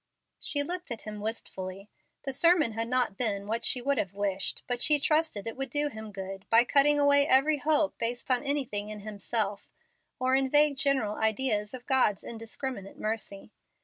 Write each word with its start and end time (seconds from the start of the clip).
She 0.39 0.63
looked 0.63 0.89
at 0.89 1.03
him 1.03 1.19
wistfully. 1.21 1.87
The 2.23 2.33
sermon 2.33 2.71
had 2.71 2.87
not 2.87 3.17
been 3.17 3.45
what 3.45 3.63
she 3.63 3.83
would 3.83 3.99
have 3.99 4.15
wished, 4.15 4.63
but 4.65 4.81
she 4.81 4.99
trusted 4.99 5.45
it 5.45 5.55
would 5.55 5.69
do 5.69 5.89
him 5.89 6.11
good 6.11 6.47
by 6.49 6.63
cutting 6.63 6.99
away 6.99 7.27
every 7.27 7.57
hope 7.59 7.99
based 7.99 8.31
on 8.31 8.43
anything 8.43 8.89
in 8.89 9.01
himself 9.01 9.69
or 10.17 10.33
in 10.35 10.49
vague 10.49 10.75
general 10.75 11.17
ideas 11.17 11.75
of 11.75 11.85
God's 11.85 12.23
indiscriminate 12.23 12.97
mercy. 12.97 13.51